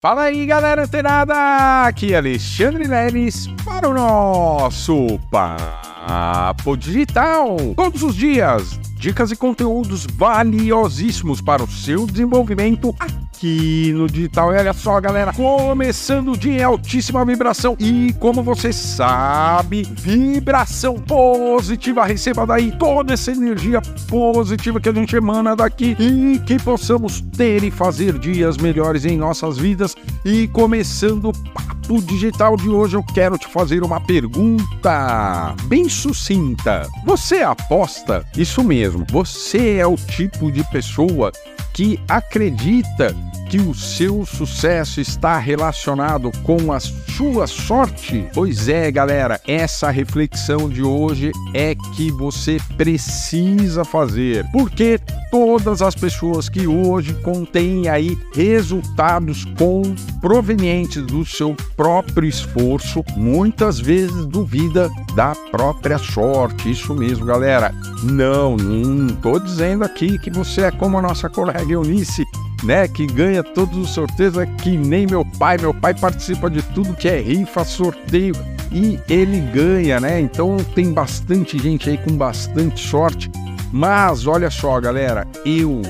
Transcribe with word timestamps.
Fala 0.00 0.22
aí, 0.22 0.46
galera 0.46 0.84
antenada! 0.84 1.34
Aqui 1.84 2.14
é 2.14 2.18
Alexandre 2.18 2.86
Leles 2.86 3.48
para 3.64 3.88
o 3.88 3.92
nosso 3.92 5.18
Papo 5.28 6.76
Digital. 6.76 7.56
Todos 7.74 8.04
os 8.04 8.14
dias, 8.14 8.78
dicas 8.94 9.32
e 9.32 9.36
conteúdos 9.36 10.06
valiosíssimos 10.06 11.40
para 11.40 11.64
o 11.64 11.68
seu 11.68 12.06
desenvolvimento 12.06 12.94
aqui 13.00 13.27
no 13.46 14.06
digital. 14.06 14.52
E 14.52 14.58
olha 14.58 14.72
só, 14.72 15.00
galera, 15.00 15.32
começando 15.32 16.38
em 16.46 16.62
altíssima 16.62 17.24
vibração. 17.24 17.76
E 17.78 18.12
como 18.18 18.42
você 18.42 18.72
sabe, 18.72 19.82
vibração 19.82 20.94
positiva. 20.94 22.04
Receba 22.04 22.46
daí 22.46 22.72
toda 22.78 23.14
essa 23.14 23.30
energia 23.30 23.80
positiva 24.08 24.80
que 24.80 24.88
a 24.88 24.92
gente 24.92 25.14
emana 25.14 25.54
daqui 25.54 25.96
e 25.98 26.38
que 26.40 26.58
possamos 26.58 27.20
ter 27.20 27.62
e 27.62 27.70
fazer 27.70 28.18
dias 28.18 28.56
melhores 28.56 29.04
em 29.04 29.16
nossas 29.16 29.58
vidas. 29.58 29.94
E 30.24 30.48
começando 30.48 31.28
o 31.28 31.32
papo 31.52 32.02
digital 32.02 32.56
de 32.56 32.68
hoje, 32.68 32.96
eu 32.96 33.02
quero 33.02 33.38
te 33.38 33.46
fazer 33.46 33.82
uma 33.82 34.00
pergunta 34.00 35.54
bem 35.64 35.88
sucinta. 35.88 36.86
Você 37.04 37.42
aposta? 37.42 38.24
Isso 38.36 38.62
mesmo, 38.62 39.06
você 39.10 39.76
é 39.76 39.86
o 39.86 39.96
tipo 39.96 40.52
de 40.52 40.62
pessoa 40.64 41.32
que 41.72 42.00
acredita 42.08 43.14
que 43.48 43.58
o 43.58 43.74
seu 43.74 44.26
sucesso 44.26 45.00
está 45.00 45.38
relacionado 45.38 46.30
com 46.42 46.70
a 46.72 46.78
sua 46.78 47.46
sorte? 47.46 48.28
Pois 48.34 48.68
é, 48.68 48.90
galera, 48.90 49.40
essa 49.46 49.90
reflexão 49.90 50.68
de 50.68 50.82
hoje 50.82 51.32
é 51.54 51.74
que 51.74 52.10
você 52.10 52.58
precisa 52.76 53.84
fazer. 53.84 54.46
Porque 54.52 55.00
todas 55.30 55.80
as 55.80 55.94
pessoas 55.94 56.48
que 56.48 56.66
hoje 56.66 57.14
contêm 57.22 57.88
aí 57.88 58.18
resultados 58.34 59.44
com 59.56 59.82
provenientes 60.20 61.02
do 61.02 61.24
seu 61.24 61.56
próprio 61.76 62.28
esforço, 62.28 63.02
muitas 63.16 63.80
vezes 63.80 64.26
duvida 64.26 64.90
da 65.14 65.34
própria 65.50 65.96
sorte. 65.96 66.70
Isso 66.70 66.94
mesmo, 66.94 67.24
galera. 67.24 67.74
Não, 68.02 68.56
não 68.56 69.06
estou 69.06 69.40
dizendo 69.40 69.84
aqui 69.84 70.18
que 70.18 70.30
você 70.30 70.62
é 70.62 70.70
como 70.70 70.98
a 70.98 71.02
nossa 71.02 71.30
colega 71.30 71.72
Eunice 71.72 72.24
né, 72.62 72.88
que 72.88 73.06
ganha 73.06 73.42
todos 73.42 73.76
os 73.76 73.90
sorteios, 73.90 74.36
é 74.36 74.46
que 74.46 74.76
nem 74.76 75.06
meu 75.06 75.24
pai. 75.24 75.58
Meu 75.58 75.72
pai 75.72 75.94
participa 75.94 76.50
de 76.50 76.62
tudo 76.62 76.94
que 76.94 77.08
é 77.08 77.20
rifa, 77.20 77.64
sorteio 77.64 78.34
e 78.72 78.98
ele 79.08 79.40
ganha, 79.52 80.00
né? 80.00 80.20
Então 80.20 80.56
tem 80.74 80.92
bastante 80.92 81.58
gente 81.58 81.88
aí 81.88 81.98
com 81.98 82.16
bastante 82.16 82.86
sorte. 82.86 83.30
Mas 83.72 84.26
olha 84.26 84.50
só, 84.50 84.80
galera, 84.80 85.26
eu, 85.44 85.82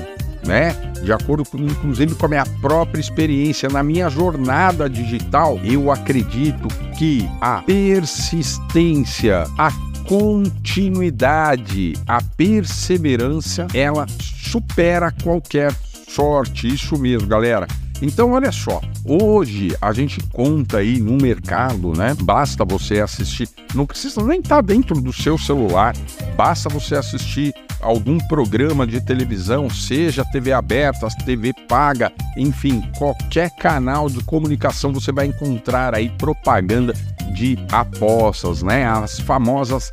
né, 0.45 0.75
de 1.03 1.11
acordo 1.11 1.43
com 1.45 1.57
inclusive 1.57 2.15
com 2.15 2.25
a 2.25 2.29
minha 2.29 2.45
própria 2.61 2.99
experiência 2.99 3.69
na 3.69 3.81
minha 3.81 4.09
jornada 4.09 4.89
digital, 4.89 5.59
eu 5.63 5.91
acredito 5.91 6.67
que 6.97 7.29
a 7.39 7.61
persistência, 7.61 9.45
a 9.57 9.71
continuidade, 10.07 11.93
a 12.07 12.21
perseverança, 12.35 13.67
ela 13.73 14.05
supera 14.09 15.13
qualquer 15.23 15.73
sorte, 16.09 16.67
isso 16.67 16.97
mesmo, 16.97 17.27
galera. 17.27 17.67
Então, 18.01 18.31
olha 18.31 18.51
só, 18.51 18.81
hoje 19.03 19.75
a 19.81 19.91
gente 19.91 20.21
conta 20.31 20.77
aí 20.77 20.99
no 20.99 21.17
mercado, 21.17 21.91
né? 21.93 22.15
Basta 22.21 22.63
você 22.63 23.01
assistir, 23.01 23.49
não 23.75 23.85
precisa 23.85 24.23
nem 24.23 24.39
estar 24.39 24.55
tá 24.55 24.61
dentro 24.61 25.01
do 25.01 25.11
seu 25.11 25.37
celular, 25.37 25.93
basta 26.35 26.69
você 26.69 26.95
assistir 26.95 27.53
algum 27.81 28.17
programa 28.17 28.87
de 28.87 29.01
televisão, 29.01 29.69
seja 29.69 30.23
TV 30.23 30.53
aberta, 30.53 31.07
TV 31.25 31.53
paga, 31.67 32.11
enfim, 32.37 32.81
qualquer 32.97 33.49
canal 33.51 34.09
de 34.09 34.23
comunicação 34.23 34.93
você 34.93 35.11
vai 35.11 35.25
encontrar 35.25 35.93
aí 35.93 36.09
propaganda 36.09 36.93
de 37.33 37.57
apostas, 37.71 38.63
né? 38.63 38.85
As 38.87 39.19
famosas 39.19 39.91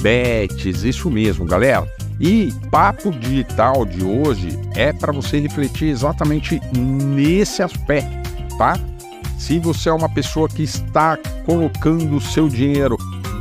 bets, 0.00 0.82
isso 0.82 1.08
mesmo, 1.08 1.44
galera. 1.44 1.86
E 2.20 2.52
papo 2.70 3.10
digital 3.10 3.84
de 3.84 4.04
hoje 4.04 4.58
é 4.74 4.92
para 4.92 5.12
você 5.12 5.40
refletir 5.40 5.88
exatamente 5.88 6.60
nesse 6.76 7.62
aspecto, 7.62 8.30
tá? 8.56 8.78
Se 9.38 9.58
você 9.58 9.88
é 9.88 9.92
uma 9.92 10.08
pessoa 10.08 10.48
que 10.48 10.62
está 10.62 11.18
colocando 11.44 12.16
o 12.16 12.20
seu 12.20 12.48
dinheiro 12.48 12.96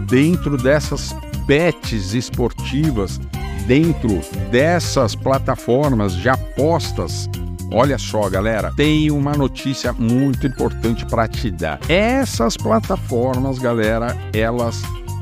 dentro 0.08 0.58
dessas 0.58 1.16
bets 1.46 2.14
esportivas, 2.14 3.20
dentro 3.68 4.20
dessas 4.52 5.16
plataformas 5.16 6.14
de 6.16 6.28
apostas, 6.28 7.30
olha 7.72 7.98
só, 7.98 8.28
galera, 8.30 8.74
tem 8.76 9.12
uma 9.12 9.34
notícia 9.34 9.94
muito 9.94 10.48
importante 10.48 11.06
para 11.06 11.28
te 11.28 11.50
dar. 11.52 11.80
Essas 11.88 12.58
plataformas, 12.58 13.60
galera, 13.60 14.18
elas 14.34 14.82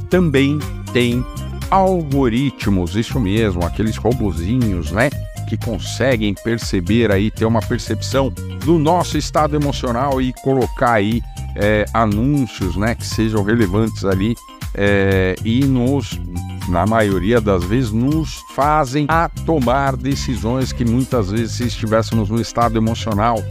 também 0.10 0.58
têm 0.94 1.24
algoritmos, 1.72 2.96
isso 2.96 3.20
mesmo, 3.20 3.66
aqueles 3.66 3.96
robozinhos, 3.96 4.92
né? 4.92 5.10
Que 5.48 5.58
conseguem 5.58 6.34
perceber 6.34 7.12
aí, 7.12 7.32
ter 7.32 7.46
uma 7.46 7.62
percepção 7.62 8.30
do 8.64 8.78
nosso 8.78 9.18
estado 9.18 9.56
emocional 9.56 10.22
e 10.22 10.34
colocar 10.44 10.94
aí 10.94 11.22
é, 11.56 11.86
anúncios, 11.94 12.76
né? 12.76 12.94
Que 12.94 13.06
sejam 13.06 13.42
relevantes 13.44 14.04
ali 14.06 14.36
é, 14.74 15.36
e 15.44 15.66
nos, 15.66 16.20
na 16.68 16.86
maioria 16.86 17.42
das 17.42 17.64
vezes, 17.64 17.92
nos 17.92 18.42
fazem 18.54 19.06
a 19.10 19.30
tomar 19.30 19.96
decisões 19.96 20.72
que 20.72 20.86
muitas 20.86 21.32
vezes, 21.32 21.52
se 21.54 21.68
estivéssemos 21.68 22.30
no 22.30 22.40
estado 22.40 22.78
emocional 22.78 23.42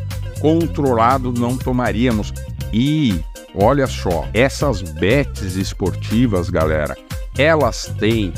controlado, 0.41 1.33
não 1.33 1.57
tomaríamos. 1.57 2.33
E 2.73 3.21
olha 3.55 3.87
só, 3.87 4.27
essas 4.33 4.81
bets 4.81 5.57
esportivas, 5.57 6.49
galera, 6.49 6.97
elas 7.41 7.93
têm 7.99 8.33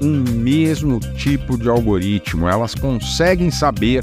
um 0.00 0.22
mesmo 0.22 0.98
tipo 1.00 1.58
de 1.58 1.68
algoritmo, 1.68 2.48
elas 2.48 2.74
conseguem 2.74 3.50
saber 3.50 4.02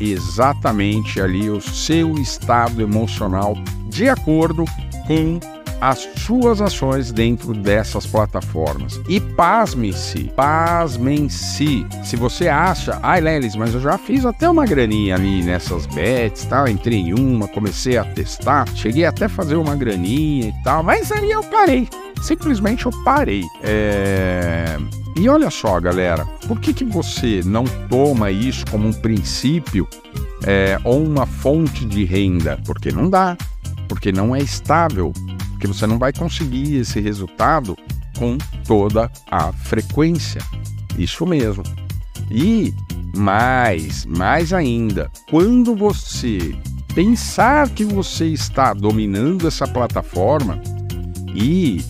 exatamente 0.00 1.20
ali 1.20 1.48
o 1.48 1.60
seu 1.60 2.14
estado 2.16 2.82
emocional 2.82 3.54
de 3.88 4.08
acordo 4.08 4.64
com 5.06 5.40
as 5.80 6.08
suas 6.16 6.60
ações 6.60 7.12
dentro 7.12 7.52
dessas 7.52 8.06
plataformas. 8.06 9.00
E 9.08 9.20
pasme-se, 9.20 10.24
pasmem-se. 10.34 11.86
Se 12.02 12.16
você 12.16 12.48
acha, 12.48 12.98
ai 13.02 13.20
Lelis, 13.20 13.56
mas 13.56 13.74
eu 13.74 13.80
já 13.80 13.98
fiz 13.98 14.24
até 14.24 14.48
uma 14.48 14.64
graninha 14.64 15.14
ali 15.14 15.42
nessas 15.42 15.86
bets, 15.86 16.44
tal, 16.46 16.66
entrei 16.66 16.98
em 16.98 17.14
uma, 17.14 17.46
comecei 17.48 17.98
a 17.98 18.04
testar, 18.04 18.66
cheguei 18.74 19.04
até 19.04 19.26
a 19.26 19.30
fazer 19.30 19.56
uma 19.56 19.76
graninha 19.76 20.48
e 20.48 20.64
tal, 20.64 20.82
mas 20.82 21.12
aí 21.12 21.30
eu 21.30 21.42
parei. 21.44 21.88
Simplesmente 22.20 22.86
eu 22.86 22.92
parei. 23.04 23.44
É... 23.62 24.76
E 25.18 25.28
olha 25.28 25.50
só, 25.50 25.80
galera, 25.80 26.26
por 26.46 26.60
que, 26.60 26.74
que 26.74 26.84
você 26.84 27.40
não 27.44 27.64
toma 27.88 28.30
isso 28.30 28.64
como 28.70 28.86
um 28.86 28.92
princípio 28.92 29.88
é, 30.44 30.78
ou 30.84 31.02
uma 31.02 31.24
fonte 31.24 31.86
de 31.86 32.04
renda? 32.04 32.60
Porque 32.66 32.92
não 32.92 33.08
dá, 33.08 33.34
porque 33.88 34.12
não 34.12 34.36
é 34.36 34.40
estável, 34.40 35.14
porque 35.52 35.66
você 35.66 35.86
não 35.86 35.98
vai 35.98 36.12
conseguir 36.12 36.76
esse 36.76 37.00
resultado 37.00 37.78
com 38.18 38.36
toda 38.66 39.10
a 39.30 39.52
frequência. 39.52 40.42
Isso 40.98 41.24
mesmo. 41.24 41.62
E 42.30 42.74
mais, 43.16 44.04
mais 44.04 44.52
ainda, 44.52 45.10
quando 45.30 45.74
você 45.74 46.54
pensar 46.94 47.70
que 47.70 47.84
você 47.84 48.26
está 48.26 48.74
dominando 48.74 49.48
essa 49.48 49.66
plataforma 49.66 50.60
e 51.34 51.82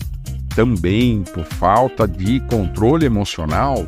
também 0.57 1.21
por 1.35 1.45
falta 1.45 2.07
de 2.07 2.39
controle 2.47 3.05
emocional, 3.05 3.85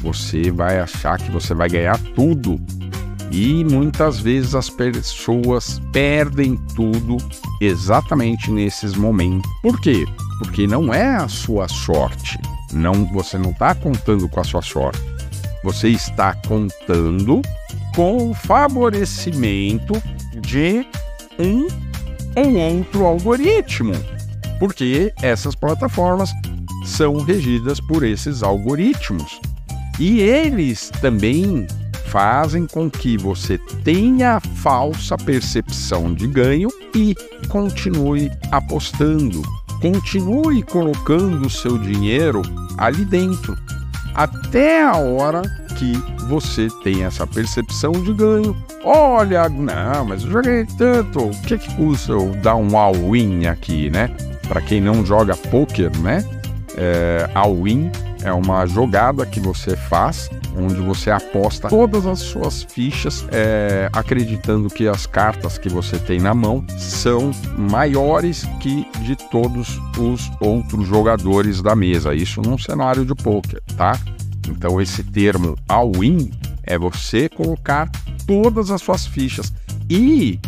você 0.00 0.50
vai 0.50 0.80
achar 0.80 1.18
que 1.18 1.30
você 1.30 1.52
vai 1.52 1.68
ganhar 1.68 1.98
tudo. 2.14 2.58
E 3.30 3.62
muitas 3.64 4.18
vezes 4.18 4.54
as 4.54 4.70
pessoas 4.70 5.78
perdem 5.92 6.56
tudo 6.74 7.18
exatamente 7.60 8.50
nesses 8.50 8.94
momentos. 8.94 9.48
Por 9.60 9.78
quê? 9.78 10.06
Porque 10.38 10.66
não 10.66 10.92
é 10.92 11.16
a 11.16 11.28
sua 11.28 11.68
sorte. 11.68 12.38
Não, 12.72 13.04
você 13.12 13.36
não 13.36 13.50
está 13.50 13.74
contando 13.74 14.26
com 14.26 14.40
a 14.40 14.44
sua 14.44 14.62
sorte. 14.62 15.02
Você 15.62 15.90
está 15.90 16.34
contando 16.48 17.42
com 17.94 18.30
o 18.30 18.34
favorecimento 18.34 20.02
de 20.40 20.86
um 21.38 21.66
ou 22.36 22.78
outro 22.78 23.04
algoritmo 23.04 23.92
porque 24.60 25.12
essas 25.22 25.56
plataformas 25.56 26.30
são 26.84 27.16
regidas 27.16 27.80
por 27.80 28.04
esses 28.04 28.42
algoritmos. 28.44 29.40
E 29.98 30.20
eles 30.20 30.90
também 31.00 31.66
fazem 32.06 32.66
com 32.66 32.90
que 32.90 33.16
você 33.16 33.58
tenha 33.84 34.36
a 34.36 34.40
falsa 34.40 35.16
percepção 35.16 36.12
de 36.12 36.26
ganho 36.26 36.68
e 36.94 37.14
continue 37.48 38.30
apostando, 38.50 39.42
continue 39.80 40.62
colocando 40.62 41.46
o 41.46 41.50
seu 41.50 41.78
dinheiro 41.78 42.42
ali 42.76 43.04
dentro, 43.04 43.56
até 44.14 44.82
a 44.82 44.96
hora 44.96 45.42
que 45.78 45.92
você 46.26 46.68
tem 46.82 47.04
essa 47.04 47.26
percepção 47.26 47.92
de 47.92 48.12
ganho. 48.12 48.56
Olha, 48.84 49.48
não, 49.48 50.04
mas 50.06 50.24
eu 50.24 50.30
joguei 50.30 50.66
tanto, 50.78 51.26
o 51.26 51.42
que, 51.42 51.58
que 51.58 51.74
custa 51.76 52.12
eu 52.12 52.34
dar 52.42 52.56
um 52.56 52.76
all-in 52.76 53.46
aqui, 53.46 53.88
né? 53.90 54.10
Para 54.50 54.60
quem 54.60 54.80
não 54.80 55.06
joga 55.06 55.36
poker, 55.36 55.96
né? 56.00 56.24
É, 56.76 57.30
all-in 57.36 57.88
é 58.24 58.32
uma 58.32 58.66
jogada 58.66 59.24
que 59.24 59.38
você 59.38 59.76
faz 59.76 60.28
onde 60.56 60.74
você 60.74 61.08
aposta 61.08 61.68
todas 61.68 62.04
as 62.04 62.18
suas 62.18 62.64
fichas, 62.64 63.24
é, 63.30 63.88
acreditando 63.92 64.68
que 64.68 64.88
as 64.88 65.06
cartas 65.06 65.56
que 65.56 65.68
você 65.68 66.00
tem 66.00 66.18
na 66.18 66.34
mão 66.34 66.64
são 66.76 67.30
maiores 67.56 68.44
que 68.58 68.84
de 69.02 69.14
todos 69.14 69.80
os 69.96 70.28
outros 70.40 70.84
jogadores 70.84 71.62
da 71.62 71.76
mesa. 71.76 72.12
Isso 72.12 72.42
num 72.42 72.58
cenário 72.58 73.04
de 73.04 73.14
poker, 73.14 73.62
tá? 73.76 73.96
Então 74.48 74.80
esse 74.80 75.04
termo 75.04 75.54
all-in 75.68 76.32
é 76.64 76.76
você 76.76 77.28
colocar 77.28 77.88
todas 78.26 78.72
as 78.72 78.82
suas 78.82 79.06
fichas 79.06 79.52
e 79.88 80.40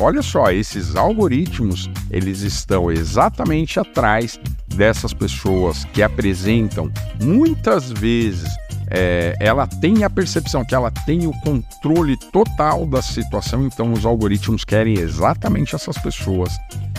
olha 0.00 0.22
só, 0.22 0.50
esses 0.50 0.96
algoritmos, 0.96 1.88
eles 2.10 2.40
estão 2.40 2.90
exatamente 2.90 3.78
atrás 3.78 4.38
dessas 4.68 5.12
pessoas 5.12 5.84
que 5.86 6.02
apresentam. 6.02 6.90
Muitas 7.22 7.90
vezes 7.90 8.48
é, 8.90 9.34
ela 9.40 9.66
tem 9.66 10.04
a 10.04 10.10
percepção 10.10 10.64
que 10.64 10.74
ela 10.74 10.90
tem 10.90 11.26
o 11.26 11.32
controle 11.40 12.16
total 12.30 12.84
da 12.86 13.00
situação, 13.00 13.66
então 13.66 13.92
os 13.92 14.04
algoritmos 14.04 14.64
querem 14.64 14.98
exatamente 14.98 15.74
essas 15.74 15.96
pessoas 15.98 16.52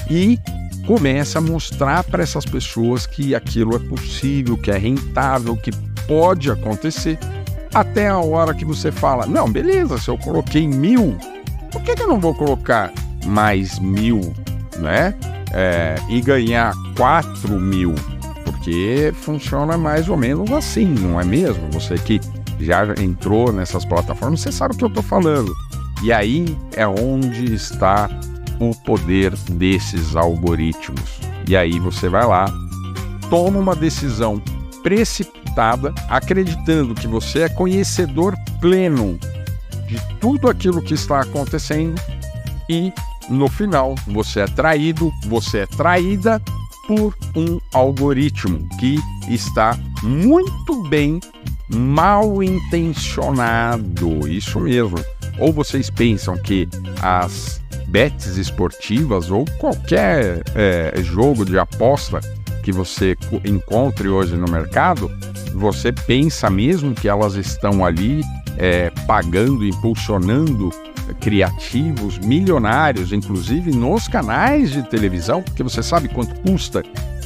e 0.10 0.40
começa 0.88 1.38
a 1.38 1.42
mostrar 1.42 2.04
para 2.04 2.24
essas 2.24 2.46
pessoas 2.46 3.06
que 3.06 3.36
aquilo 3.36 3.76
é 3.76 3.80
possível, 3.80 4.58
que 4.58 4.72
é 4.72 4.78
rentável, 4.78 5.56
que 5.56 5.72
pode 6.08 6.52
acontecer, 6.52 7.18
até 7.74 8.08
a 8.08 8.18
hora 8.18 8.54
que 8.54 8.66
você 8.66 8.92
fala: 8.92 9.26
não, 9.26 9.50
beleza, 9.50 9.98
se 9.98 10.10
eu 10.10 10.18
coloquei 10.18 10.68
mil, 10.68 11.18
por 11.74 11.82
que, 11.82 11.96
que 11.96 12.04
eu 12.04 12.08
não 12.08 12.20
vou 12.20 12.34
colocar 12.34 12.94
mais 13.26 13.80
mil, 13.80 14.34
né? 14.80 15.14
É, 15.52 15.96
e 16.10 16.22
ganhar 16.22 16.74
quatro 16.96 17.60
mil? 17.60 17.94
porque 18.64 19.14
funciona 19.14 19.78
mais 19.78 20.08
ou 20.08 20.16
menos 20.16 20.50
assim, 20.52 20.86
não 20.86 21.20
é 21.20 21.26
mesmo? 21.26 21.70
Você 21.72 21.96
que 21.96 22.22
já 22.60 22.86
entrou 22.98 23.52
nessas 23.52 23.84
plataformas, 23.84 24.40
você 24.40 24.54
sabe 24.54 24.74
o 24.74 24.78
que 24.78 24.86
eu 24.86 24.90
estou 24.90 25.04
falando. 25.04 25.54
E 26.02 26.14
aí 26.14 26.58
é 26.74 26.88
onde 26.88 27.54
está 27.54 28.10
o 28.60 28.74
poder 28.84 29.32
desses 29.52 30.16
algoritmos. 30.16 31.20
E 31.46 31.58
aí 31.58 31.78
você 31.78 32.08
vai 32.08 32.26
lá, 32.26 32.46
toma 33.30 33.60
uma 33.60 33.76
decisão 33.76 34.42
precipitada, 34.82 35.94
acreditando 36.10 36.96
que 36.96 37.08
você 37.08 37.42
é 37.42 37.50
conhecedor 37.50 38.34
pleno 38.62 39.20
de 39.88 40.00
tudo 40.20 40.50
aquilo 40.50 40.82
que 40.82 40.94
está 40.94 41.22
acontecendo 41.22 42.00
e 42.70 42.94
no 43.30 43.48
final 43.48 43.96
você 44.08 44.42
é 44.42 44.46
traído, 44.46 45.12
você 45.26 45.60
é 45.60 45.66
traída 45.66 46.42
por 46.88 47.16
um 47.36 47.60
algoritmo 47.74 48.68
que 48.80 49.00
está 49.30 49.78
muito 50.02 50.84
bem 50.90 51.20
mal 51.70 52.44
intencionado. 52.44 54.28
Isso 54.28 54.60
mesmo. 54.60 54.98
Ou 55.40 55.54
vocês 55.54 55.90
pensam 55.90 56.38
que 56.38 56.68
as 57.02 57.62
bets 57.88 58.38
esportivas 58.38 59.32
ou 59.32 59.46
qualquer 59.60 60.44
é, 60.56 60.94
jogo 61.02 61.46
de 61.46 61.58
aposta 61.58 62.20
que 62.62 62.72
você 62.72 63.16
encontre 63.46 64.08
hoje 64.08 64.36
no 64.36 64.50
mercado, 64.52 65.12
você 65.54 65.92
pensa 65.92 66.50
mesmo 66.50 66.94
que 66.94 67.08
elas 67.08 67.36
estão 67.36 67.86
ali 67.86 68.22
é, 68.58 68.90
pagando, 69.08 69.66
impulsionando 69.66 70.70
criativos, 71.20 72.18
milionários, 72.20 73.12
inclusive 73.12 73.72
nos 73.72 74.08
canais 74.08 74.72
de 74.72 74.84
televisão, 74.84 75.42
porque 75.42 75.64
você 75.64 75.84
sabe 75.84 76.08
quanto 76.08 76.40
custa 76.42 76.84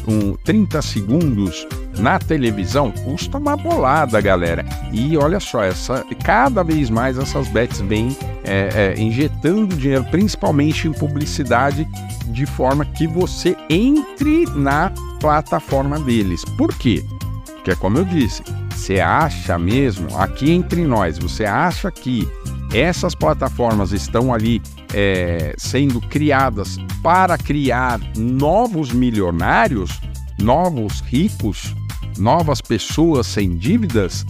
um 0.07 0.33
30 0.35 0.81
segundos 0.81 1.67
na 1.99 2.17
televisão? 2.17 2.91
Custa 2.91 3.37
uma 3.37 3.57
bolada, 3.57 4.19
galera. 4.21 4.65
E 4.91 5.17
olha 5.17 5.39
só, 5.39 5.63
essa, 5.63 6.05
cada 6.23 6.63
vez 6.63 6.89
mais 6.89 7.17
essas 7.17 7.47
bets 7.49 7.81
vêm 7.81 8.15
é, 8.43 8.93
é, 8.95 8.99
injetando 8.99 9.75
dinheiro, 9.75 10.05
principalmente 10.05 10.87
em 10.87 10.93
publicidade, 10.93 11.87
de 12.27 12.45
forma 12.45 12.85
que 12.85 13.05
você 13.05 13.55
entre 13.69 14.45
na 14.55 14.91
plataforma 15.19 15.99
deles. 15.99 16.45
Por 16.57 16.73
quê? 16.77 17.03
Porque, 17.45 17.75
como 17.75 17.97
eu 17.97 18.05
disse, 18.05 18.41
você 18.77 18.99
acha 18.99 19.57
mesmo, 19.57 20.15
aqui 20.17 20.51
entre 20.51 20.85
nós, 20.85 21.17
você 21.17 21.45
acha 21.45 21.91
que 21.91 22.27
essas 22.71 23.15
plataformas 23.15 23.91
estão 23.91 24.33
ali 24.33 24.61
é, 24.93 25.55
sendo 25.57 25.99
criadas 25.99 26.77
para 27.01 27.37
criar 27.37 27.99
novos 28.15 28.91
milionários, 28.91 29.99
novos 30.39 31.01
ricos, 31.01 31.75
novas 32.17 32.61
pessoas 32.61 33.25
sem 33.25 33.57
dívidas? 33.57 34.25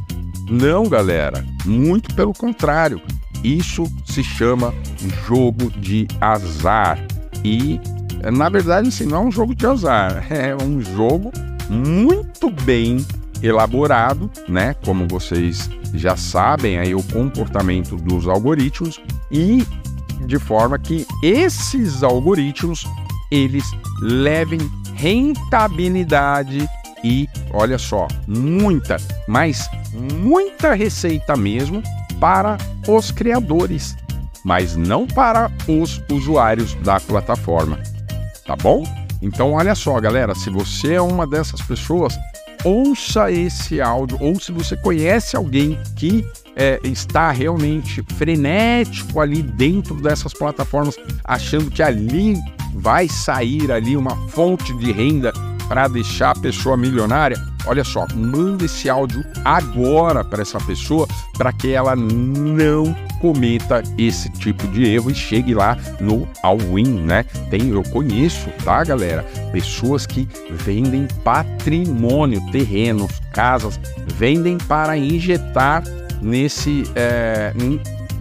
Não, 0.50 0.88
galera. 0.88 1.46
Muito 1.66 2.16
pelo 2.16 2.34
contrário. 2.34 3.02
Isso 3.44 3.84
se 4.06 4.24
chama 4.24 4.74
jogo 5.28 5.70
de 5.72 6.08
azar. 6.22 6.98
E, 7.44 7.80
na 8.34 8.48
verdade, 8.50 8.88
assim, 8.88 9.06
não 9.06 9.18
é 9.18 9.26
um 9.26 9.32
jogo 9.32 9.54
de 9.54 9.68
azar. 9.68 10.26
É 10.32 10.56
um 10.56 10.82
jogo 10.82 11.32
muito 11.70 12.50
bem 12.50 13.06
elaborado, 13.42 14.30
né? 14.48 14.76
Como 14.86 15.08
vocês 15.08 15.70
já 15.94 16.16
sabem 16.16 16.80
aí 16.80 16.94
o 16.94 17.04
comportamento 17.04 17.96
dos 17.96 18.28
algoritmos 18.28 19.00
e 19.32 19.66
de 20.26 20.40
forma 20.40 20.78
que 20.78 21.06
esses 21.24 22.04
algoritmos 22.04 22.86
eles 23.32 23.66
levem 24.02 24.60
rentabilidade 24.96 26.68
e 27.04 27.30
olha 27.52 27.78
só, 27.78 28.08
muita, 28.28 28.98
mas 29.28 29.70
muita 29.94 30.74
receita 30.74 31.36
mesmo 31.36 31.84
para 32.20 32.58
os 32.88 33.12
criadores, 33.12 33.96
mas 34.44 34.76
não 34.76 35.06
para 35.06 35.52
os 35.68 36.02
usuários 36.12 36.74
da 36.76 37.00
plataforma. 37.00 37.80
Tá 38.46 38.56
bom? 38.56 38.84
Então 39.22 39.54
olha 39.54 39.76
só, 39.76 40.00
galera, 40.00 40.34
se 40.34 40.50
você 40.50 40.94
é 40.94 41.02
uma 41.02 41.28
dessas 41.28 41.62
pessoas, 41.62 42.18
ouça 42.64 43.32
esse 43.32 43.82
áudio, 43.82 44.18
ou 44.20 44.40
se 44.40 44.52
você 44.52 44.76
conhece 44.76 45.36
alguém 45.36 45.80
que 45.96 46.26
é, 46.56 46.80
está 46.84 47.32
realmente 47.32 48.04
frenético 48.16 49.20
ali 49.20 49.42
dentro 49.42 49.96
dessas 49.96 50.34
plataformas, 50.34 50.98
achando 51.24 51.70
que 51.70 51.84
ali 51.84 52.36
vai 52.74 53.08
sair 53.08 53.72
ali 53.72 53.96
uma 53.96 54.16
fonte 54.30 54.76
de 54.78 54.92
renda 54.92 55.32
para 55.68 55.88
deixar 55.88 56.32
a 56.32 56.40
pessoa 56.40 56.78
milionária, 56.78 57.38
olha 57.68 57.84
só, 57.84 58.06
manda 58.16 58.66
esse 58.66 58.90
áudio 58.90 59.24
agora 59.46 60.24
para 60.24 60.42
essa 60.42 60.60
pessoa 60.60 61.08
para 61.38 61.52
que 61.54 61.74
ela 61.74 61.96
não 61.96 62.96
cometa 63.20 63.84
esse 63.98 64.30
tipo 64.30 64.68
de 64.68 64.86
erro 64.86 65.12
e 65.12 65.16
chegue 65.16 65.54
lá 65.54 65.78
no 66.00 66.28
all-in, 66.44 67.02
né? 67.02 67.24
Tem, 67.50 67.70
eu 67.70 67.84
conheço, 67.84 68.50
tá, 68.64 68.84
galera? 68.84 69.24
Pessoas 69.52 70.06
que 70.06 70.28
vendem 70.52 71.08
patrimônio, 71.24 72.42
terrenos, 72.52 73.20
casas, 73.34 73.80
vendem 74.16 74.58
para 74.58 74.98
injetar 74.98 75.84
nesse 76.22 76.84
é, 76.96 77.54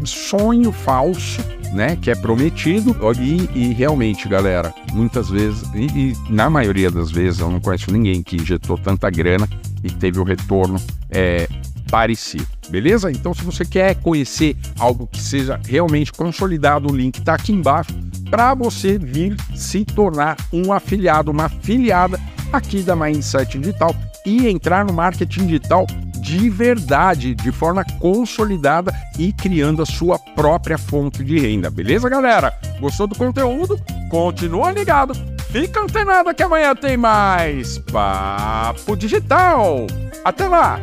sonho 0.05 0.73
falso 0.73 1.43
né, 1.73 1.97
que 1.97 2.11
é 2.11 2.15
prometido 2.15 2.97
e, 3.21 3.51
e, 3.55 3.73
realmente, 3.73 4.29
galera, 4.29 4.75
muitas 4.93 5.29
vezes 5.29 5.63
e, 5.75 5.87
e, 5.87 6.17
na 6.31 6.49
maioria 6.49 6.91
das 6.91 7.11
vezes 7.11 7.41
eu 7.41 7.51
não 7.51 7.61
conheço 7.61 7.91
ninguém 7.91 8.23
que 8.23 8.37
injetou 8.37 8.79
tanta 8.79 9.11
grana 9.11 9.49
e 9.83 9.91
teve 9.91 10.19
o 10.19 10.25
retorno 10.25 10.81
é, 11.11 11.49
parecido, 11.91 12.47
beleza? 12.69 13.11
Então, 13.11 13.33
se 13.35 13.43
você 13.43 13.65
quer 13.65 13.95
conhecer 13.97 14.57
algo 14.79 15.07
que 15.07 15.21
seja 15.21 15.61
realmente 15.67 16.13
consolidado, 16.13 16.91
o 16.91 16.97
link 16.97 17.19
está 17.19 17.35
aqui 17.35 17.53
embaixo 17.53 17.93
para 18.31 18.55
você 18.55 18.99
vir 18.99 19.37
se 19.55 19.85
tornar 19.85 20.37
um 20.53 20.73
afiliado, 20.73 21.31
uma 21.31 21.45
afiliada 21.45 22.19
aqui 22.53 22.83
da 22.83 22.97
Mindset 22.97 23.59
Digital 23.59 23.95
e 24.25 24.49
entrar 24.49 24.85
no 24.85 24.93
marketing 24.93 25.47
digital 25.47 25.87
de 26.27 26.51
verdade, 26.51 27.37
de 27.37 27.53
forma 27.53 27.85
consolidada 28.01 28.93
e 29.17 29.33
criando 29.33 29.81
a 29.81 29.87
sua 29.87 30.19
própria 30.19 30.77
fonte 30.77 31.23
de 31.23 31.39
renda. 31.39 31.71
Beleza, 31.71 32.09
galera? 32.09 32.53
Gostou 32.81 33.07
do 33.07 33.15
conteúdo? 33.15 33.81
Continua 34.11 34.73
ligado. 34.73 35.15
Fica 35.53 35.81
antenado 35.81 36.35
que 36.35 36.43
amanhã 36.43 36.75
tem 36.75 36.97
mais 36.97 37.79
Papo 37.79 38.97
Digital. 38.97 39.87
Até 40.25 40.49
lá! 40.49 40.81